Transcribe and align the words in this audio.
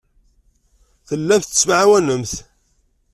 Tellamt 1.07 1.47
tettemɛawanemt. 1.47 2.33